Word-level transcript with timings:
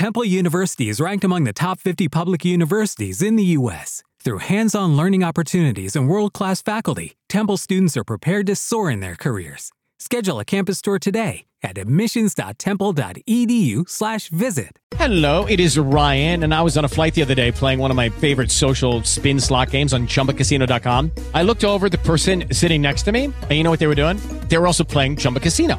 Temple 0.00 0.24
University 0.24 0.88
is 0.88 0.98
ranked 0.98 1.24
among 1.24 1.44
the 1.44 1.52
top 1.52 1.78
50 1.78 2.08
public 2.08 2.42
universities 2.42 3.20
in 3.20 3.36
the 3.36 3.44
U.S. 3.58 4.02
Through 4.24 4.38
hands 4.38 4.74
on 4.74 4.96
learning 4.96 5.22
opportunities 5.22 5.94
and 5.94 6.08
world 6.08 6.32
class 6.32 6.62
faculty, 6.62 7.16
Temple 7.28 7.58
students 7.58 7.98
are 7.98 8.04
prepared 8.04 8.46
to 8.46 8.56
soar 8.56 8.90
in 8.90 9.00
their 9.00 9.14
careers. 9.14 9.72
Schedule 9.98 10.40
a 10.40 10.44
campus 10.46 10.80
tour 10.80 10.98
today 10.98 11.44
at 11.62 11.76
admissions.temple.edu/slash 11.76 14.28
visit. 14.28 14.78
Hello, 14.96 15.44
it 15.44 15.60
is 15.60 15.78
Ryan, 15.78 16.44
and 16.44 16.54
I 16.54 16.62
was 16.62 16.78
on 16.78 16.86
a 16.86 16.88
flight 16.88 17.12
the 17.12 17.20
other 17.20 17.34
day 17.34 17.52
playing 17.52 17.78
one 17.78 17.90
of 17.90 17.96
my 17.98 18.08
favorite 18.08 18.50
social 18.50 19.02
spin 19.02 19.38
slot 19.38 19.70
games 19.70 19.92
on 19.92 20.06
chumbacasino.com. 20.06 21.12
I 21.34 21.42
looked 21.42 21.64
over 21.64 21.90
the 21.90 21.98
person 21.98 22.54
sitting 22.54 22.80
next 22.80 23.02
to 23.02 23.12
me, 23.12 23.24
and 23.24 23.50
you 23.50 23.62
know 23.62 23.70
what 23.70 23.80
they 23.80 23.86
were 23.86 23.94
doing? 23.94 24.16
They 24.48 24.56
were 24.56 24.66
also 24.66 24.82
playing 24.82 25.16
Chumba 25.16 25.40
Casino. 25.40 25.78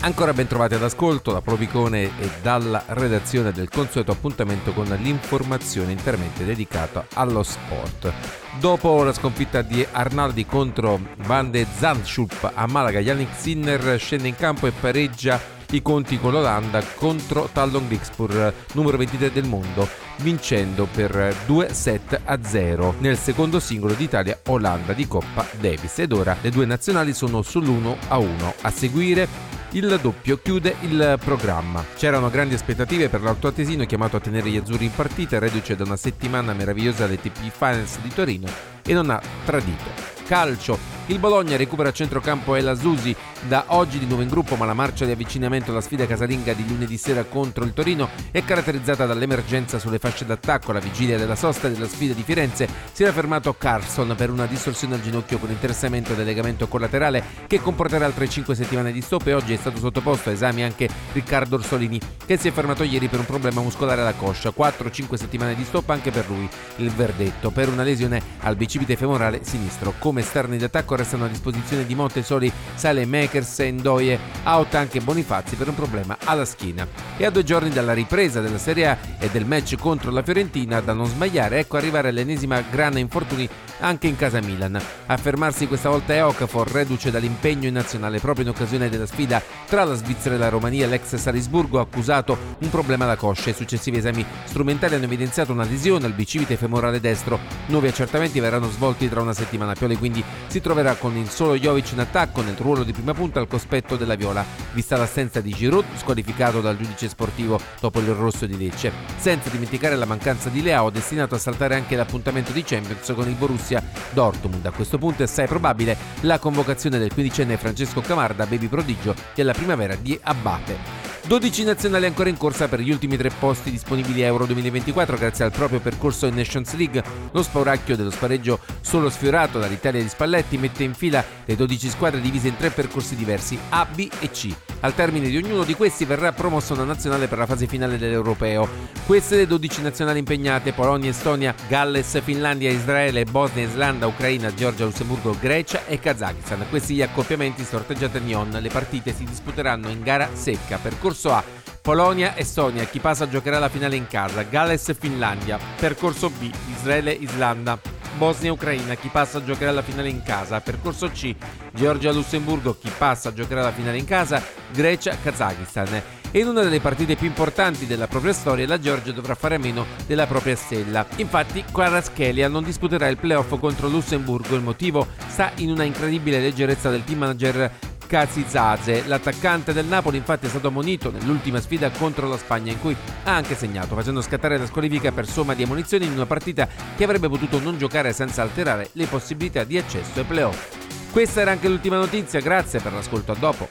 Ancora 0.00 0.32
ben 0.32 0.46
trovati 0.46 0.74
ad 0.74 0.82
ascolto 0.84 1.32
da 1.32 1.40
Provicone 1.40 2.04
e 2.20 2.30
dalla 2.40 2.84
redazione 2.86 3.50
del 3.50 3.68
consueto 3.68 4.12
appuntamento 4.12 4.72
con 4.72 4.86
l'informazione 4.86 5.90
interamente 5.90 6.44
dedicata 6.44 7.06
allo 7.14 7.42
sport. 7.42 8.12
Dopo 8.60 9.02
la 9.02 9.12
sconfitta 9.12 9.60
di 9.60 9.84
Arnaldi 9.90 10.46
contro 10.46 11.00
Van 11.26 11.50
de 11.50 11.66
Zandschulp 11.76 12.52
a 12.54 12.66
Malaga, 12.66 13.00
Yannick 13.00 13.38
Sinner 13.38 13.98
scende 13.98 14.28
in 14.28 14.36
campo 14.36 14.68
e 14.68 14.70
pareggia 14.70 15.56
i 15.70 15.82
conti 15.82 16.18
con 16.18 16.32
l'Olanda 16.32 16.82
contro 16.94 17.48
Tallon 17.52 17.88
Grixpur, 17.88 18.54
numero 18.72 18.96
23 18.96 19.32
del 19.32 19.46
mondo, 19.46 19.86
vincendo 20.18 20.86
per 20.90 21.34
2 21.44 21.74
set 21.74 22.20
a 22.24 22.38
0 22.42 22.94
nel 23.00 23.18
secondo 23.18 23.60
singolo 23.60 23.92
d'Italia-Olanda 23.92 24.92
di 24.92 25.06
Coppa 25.06 25.44
Davis. 25.60 25.98
Ed 25.98 26.12
ora 26.12 26.36
le 26.40 26.50
due 26.50 26.64
nazionali 26.64 27.12
sono 27.12 27.40
sull'1 27.40 27.96
a 28.08 28.18
1. 28.18 28.54
A 28.62 28.70
seguire 28.70 29.28
il 29.72 29.98
doppio 30.00 30.38
chiude 30.40 30.76
il 30.80 31.18
programma. 31.22 31.84
C'erano 31.96 32.30
grandi 32.30 32.54
aspettative 32.54 33.08
per 33.08 33.20
l'altoatesino 33.20 33.84
chiamato 33.84 34.16
a 34.16 34.20
tenere 34.20 34.48
gli 34.48 34.56
azzurri 34.56 34.86
in 34.86 34.94
partita, 34.94 35.38
reduce 35.38 35.76
da 35.76 35.84
una 35.84 35.96
settimana 35.96 36.52
meravigliosa 36.52 37.04
alle 37.04 37.20
TP 37.20 37.50
Finals 37.50 37.98
di 38.00 38.08
Torino 38.08 38.48
e 38.84 38.92
non 38.94 39.10
ha 39.10 39.20
tradito. 39.44 39.84
Calcio. 40.26 40.97
Il 41.10 41.18
Bologna 41.20 41.56
recupera 41.56 41.88
a 41.88 41.92
centrocampo 41.92 42.54
Ella 42.54 42.74
Zusi 42.74 43.16
da 43.46 43.64
oggi 43.68 43.98
di 43.98 44.04
nuovo 44.04 44.20
in 44.20 44.28
gruppo, 44.28 44.56
ma 44.56 44.66
la 44.66 44.74
marcia 44.74 45.06
di 45.06 45.12
avvicinamento 45.12 45.70
alla 45.70 45.80
sfida 45.80 46.06
casalinga 46.06 46.52
di 46.52 46.68
lunedì 46.68 46.98
sera 46.98 47.24
contro 47.24 47.64
il 47.64 47.72
Torino 47.72 48.10
è 48.30 48.44
caratterizzata 48.44 49.06
dall'emergenza 49.06 49.78
sulle 49.78 49.98
fasce 49.98 50.26
d'attacco. 50.26 50.70
Alla 50.70 50.80
vigilia 50.80 51.16
della 51.16 51.34
sosta 51.34 51.68
della 51.68 51.88
sfida 51.88 52.12
di 52.12 52.22
Firenze 52.22 52.68
si 52.92 53.04
era 53.04 53.12
fermato 53.12 53.54
Carson 53.54 54.14
per 54.18 54.28
una 54.28 54.44
distorsione 54.44 54.96
al 54.96 55.00
ginocchio 55.00 55.38
con 55.38 55.48
interessamento 55.48 56.12
del 56.12 56.26
legamento 56.26 56.68
collaterale 56.68 57.24
che 57.46 57.58
comporterà 57.58 58.04
altre 58.04 58.28
5 58.28 58.54
settimane 58.54 58.92
di 58.92 59.00
stop 59.00 59.28
e 59.28 59.32
oggi 59.32 59.54
è 59.54 59.56
stato 59.56 59.78
sottoposto 59.78 60.28
a 60.28 60.32
esami 60.32 60.62
anche 60.62 60.90
Riccardo 61.12 61.56
Orsolini 61.56 61.98
che 62.26 62.36
si 62.36 62.48
è 62.48 62.52
fermato 62.52 62.82
ieri 62.82 63.08
per 63.08 63.20
un 63.20 63.26
problema 63.26 63.62
muscolare 63.62 64.02
alla 64.02 64.12
coscia. 64.12 64.52
4-5 64.54 65.14
settimane 65.14 65.54
di 65.54 65.64
stop 65.64 65.88
anche 65.88 66.10
per 66.10 66.28
lui. 66.28 66.46
Il 66.76 66.90
verdetto 66.90 67.50
per 67.50 67.70
una 67.70 67.82
lesione 67.82 68.20
al 68.40 68.56
bicipite 68.56 68.94
femorale 68.94 69.40
sinistro. 69.42 69.94
Come 69.98 70.20
esterni 70.20 70.58
d'attacco 70.58 70.96
restano 70.98 71.24
a 71.24 71.28
disposizione 71.28 71.86
di 71.86 71.94
Monte 71.94 72.22
Soli, 72.22 72.52
Sale 72.74 73.06
Makers 73.06 73.60
e 73.60 73.70
Ndoye, 73.70 74.18
out 74.44 74.74
anche 74.74 75.00
Bonifazzi 75.00 75.56
per 75.56 75.68
un 75.68 75.74
problema 75.74 76.16
alla 76.24 76.44
schiena. 76.44 76.86
E 77.16 77.24
a 77.24 77.30
due 77.30 77.44
giorni 77.44 77.70
dalla 77.70 77.94
ripresa 77.94 78.40
della 78.40 78.58
Serie 78.58 78.88
A 78.88 78.98
e 79.18 79.28
del 79.30 79.46
match 79.46 79.76
contro 79.76 80.10
la 80.10 80.22
Fiorentina, 80.22 80.80
da 80.80 80.92
non 80.92 81.06
sbagliare, 81.06 81.60
ecco 81.60 81.76
arrivare 81.76 82.10
l'ennesima 82.10 82.60
grana 82.60 82.98
infortuni 82.98 83.48
anche 83.80 84.06
in 84.08 84.16
casa 84.16 84.40
Milan. 84.40 84.80
A 85.06 85.16
fermarsi 85.16 85.66
questa 85.66 85.88
volta 85.88 86.12
è 86.12 86.24
Okafor, 86.24 86.70
reduce 86.70 87.10
dall'impegno 87.10 87.68
in 87.68 87.74
nazionale 87.74 88.18
proprio 88.18 88.44
in 88.44 88.50
occasione 88.50 88.88
della 88.88 89.06
sfida 89.06 89.40
tra 89.66 89.84
la 89.84 89.94
Svizzera 89.94 90.34
e 90.34 90.38
la 90.38 90.48
Romania. 90.48 90.86
L'ex 90.86 91.14
Salisburgo 91.14 91.78
ha 91.78 91.82
accusato 91.82 92.36
un 92.58 92.70
problema 92.70 93.04
alla 93.04 93.16
coscia. 93.16 93.50
I 93.50 93.54
successivi 93.54 93.98
esami 93.98 94.24
strumentali 94.44 94.94
hanno 94.94 95.04
evidenziato 95.04 95.52
una 95.52 95.64
lesione 95.64 96.06
al 96.06 96.12
bicipite 96.12 96.56
femorale 96.56 97.00
destro. 97.00 97.38
Nuovi 97.66 97.88
accertamenti 97.88 98.40
verranno 98.40 98.68
svolti 98.68 99.08
tra 99.08 99.20
una 99.20 99.32
settimana. 99.32 99.74
Pioli 99.74 99.96
quindi 99.96 100.24
si 100.48 100.60
troverà 100.60 100.87
con 100.94 101.16
il 101.16 101.28
solo 101.28 101.56
Jovic 101.56 101.92
in 101.92 102.00
attacco 102.00 102.42
nel 102.42 102.56
ruolo 102.56 102.84
di 102.84 102.92
prima 102.92 103.14
punta 103.14 103.40
al 103.40 103.48
cospetto 103.48 103.96
della 103.96 104.14
Viola, 104.14 104.44
vista 104.72 104.96
l'assenza 104.96 105.40
di 105.40 105.52
Giroud, 105.52 105.84
squalificato 105.96 106.60
dal 106.60 106.76
giudice 106.76 107.08
sportivo 107.08 107.60
dopo 107.80 108.00
il 108.00 108.08
rosso 108.12 108.46
di 108.46 108.56
Lecce. 108.56 108.92
Senza 109.16 109.50
dimenticare 109.50 109.96
la 109.96 110.06
mancanza 110.06 110.48
di 110.48 110.62
Leao, 110.62 110.90
destinato 110.90 111.34
a 111.34 111.38
saltare 111.38 111.74
anche 111.74 111.96
l'appuntamento 111.96 112.52
di 112.52 112.62
Champions 112.62 113.12
con 113.14 113.28
il 113.28 113.34
Borussia 113.34 113.56
Borussia 113.58 113.82
Dortmund. 114.12 114.64
A 114.66 114.70
questo 114.70 114.98
punto 114.98 115.22
è 115.22 115.24
assai 115.24 115.46
probabile 115.46 115.96
la 116.20 116.38
convocazione 116.38 116.98
del 116.98 117.12
quindicenne 117.12 117.56
Francesco 117.56 118.00
Camarda, 118.00 118.46
baby 118.46 118.68
prodigio 118.68 119.14
della 119.34 119.52
primavera 119.52 119.94
di 119.96 120.18
Abate. 120.22 120.97
12 121.28 121.62
nazionali 121.62 122.06
ancora 122.06 122.30
in 122.30 122.38
corsa 122.38 122.68
per 122.68 122.80
gli 122.80 122.90
ultimi 122.90 123.18
tre 123.18 123.28
posti 123.28 123.70
disponibili 123.70 124.22
Euro 124.22 124.46
2024 124.46 125.18
grazie 125.18 125.44
al 125.44 125.52
proprio 125.52 125.78
percorso 125.78 126.24
in 126.24 126.34
Nations 126.34 126.72
League. 126.72 127.04
Lo 127.32 127.42
spauracchio 127.42 127.96
dello 127.96 128.10
spareggio 128.10 128.58
solo 128.80 129.10
sfiorato 129.10 129.58
dall'Italia 129.58 130.00
di 130.00 130.08
Spalletti 130.08 130.56
mette 130.56 130.84
in 130.84 130.94
fila 130.94 131.22
le 131.44 131.54
12 131.54 131.90
squadre 131.90 132.22
divise 132.22 132.48
in 132.48 132.56
tre 132.56 132.70
percorsi 132.70 133.14
diversi 133.14 133.58
A, 133.68 133.84
B 133.84 134.08
e 134.20 134.30
C. 134.30 134.67
Al 134.80 134.94
termine 134.94 135.28
di 135.28 135.36
ognuno 135.36 135.64
di 135.64 135.74
questi 135.74 136.04
verrà 136.04 136.30
promossa 136.32 136.72
una 136.72 136.84
nazionale 136.84 137.26
per 137.26 137.38
la 137.38 137.46
fase 137.46 137.66
finale 137.66 137.98
dell'Europeo. 137.98 138.68
Queste 139.06 139.36
le 139.36 139.46
12 139.48 139.82
nazionali 139.82 140.20
impegnate: 140.20 140.72
Polonia, 140.72 141.10
Estonia, 141.10 141.52
Galles, 141.66 142.22
Finlandia, 142.22 142.70
Israele, 142.70 143.24
Bosnia, 143.24 143.64
Islanda, 143.66 144.06
Ucraina, 144.06 144.54
Georgia, 144.54 144.84
Lussemburgo, 144.84 145.36
Grecia 145.40 145.84
e 145.86 145.98
Kazakistan. 145.98 146.66
Questi 146.68 146.94
gli 146.94 147.02
accoppiamenti 147.02 147.64
sorteggiati 147.64 148.18
a 148.18 148.20
Nyon. 148.20 148.58
Le 148.60 148.68
partite 148.68 149.12
si 149.12 149.24
disputeranno 149.24 149.88
in 149.88 150.02
gara 150.02 150.30
secca. 150.34 150.78
Percorso 150.78 151.32
A. 151.32 151.42
Polonia, 151.82 152.36
Estonia, 152.36 152.84
chi 152.84 153.00
passa 153.00 153.28
giocherà 153.28 153.58
la 153.58 153.68
finale 153.68 153.96
in 153.96 154.06
casa. 154.06 154.42
Galles, 154.42 154.94
Finlandia. 154.96 155.58
Percorso 155.76 156.30
B. 156.30 156.50
Israele, 156.76 157.12
Islanda. 157.12 157.97
Bosnia, 158.18 158.52
Ucraina, 158.52 158.96
chi 158.96 159.08
passa 159.08 159.42
giocherà 159.42 159.70
la 159.70 159.80
finale 159.80 160.08
in 160.08 160.22
casa. 160.22 160.60
Percorso 160.60 161.08
C. 161.10 161.34
Georgia, 161.72 162.12
Lussemburgo, 162.12 162.76
chi 162.76 162.90
passa 162.98 163.32
giocherà 163.32 163.62
la 163.62 163.72
finale 163.72 163.96
in 163.96 164.04
casa. 164.04 164.42
Grecia, 164.72 165.16
Kazakistan. 165.22 166.02
E 166.30 166.40
in 166.40 166.48
una 166.48 166.62
delle 166.62 166.80
partite 166.80 167.16
più 167.16 167.26
importanti 167.26 167.86
della 167.86 168.06
propria 168.06 168.34
storia 168.34 168.66
la 168.66 168.78
Georgia 168.78 169.12
dovrà 169.12 169.34
fare 169.34 169.54
a 169.54 169.58
meno 169.58 169.86
della 170.06 170.26
propria 170.26 170.56
stella. 170.56 171.06
Infatti 171.16 171.64
Kvaratskhelia 171.64 172.48
non 172.48 172.64
disputerà 172.64 173.06
il 173.08 173.16
playoff 173.16 173.58
contro 173.58 173.88
Lussemburgo, 173.88 174.54
il 174.54 174.62
motivo 174.62 175.06
sta 175.28 175.52
in 175.56 175.70
una 175.70 175.84
incredibile 175.84 176.40
leggerezza 176.40 176.90
del 176.90 177.04
team 177.04 177.20
manager 177.20 177.70
Kazizaze. 178.08 179.06
L'attaccante 179.06 179.72
del 179.72 179.84
Napoli 179.84 180.16
infatti 180.16 180.46
è 180.46 180.48
stato 180.48 180.68
ammonito 180.68 181.12
nell'ultima 181.12 181.60
sfida 181.60 181.90
contro 181.90 182.26
la 182.26 182.38
Spagna 182.38 182.72
in 182.72 182.80
cui 182.80 182.96
ha 183.24 183.34
anche 183.34 183.54
segnato 183.54 183.94
facendo 183.94 184.22
scattare 184.22 184.58
la 184.58 184.66
squalifica 184.66 185.12
per 185.12 185.28
somma 185.28 185.54
di 185.54 185.62
ammonizioni 185.62 186.06
in 186.06 186.12
una 186.12 186.26
partita 186.26 186.66
che 186.96 187.04
avrebbe 187.04 187.28
potuto 187.28 187.60
non 187.60 187.78
giocare 187.78 188.12
senza 188.12 188.42
alterare 188.42 188.88
le 188.92 189.06
possibilità 189.06 189.62
di 189.62 189.78
accesso 189.78 190.18
ai 190.18 190.24
playoff. 190.24 191.12
Questa 191.12 191.40
era 191.40 191.52
anche 191.52 191.68
l'ultima 191.68 191.96
notizia, 191.96 192.40
grazie 192.40 192.80
per 192.80 192.92
l'ascolto, 192.92 193.32
a 193.32 193.36
dopo. 193.36 193.68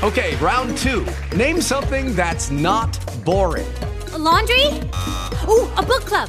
Okay, 0.00 0.36
round 0.36 0.78
2. 0.78 1.04
Name 1.36 1.60
something 1.60 2.14
that's 2.14 2.50
not 2.50 2.98
boring. 3.24 3.66
A 4.12 4.18
laundry? 4.18 4.66
Ooh, 5.48 5.68
a 5.76 5.82
book 5.82 6.04
club. 6.04 6.28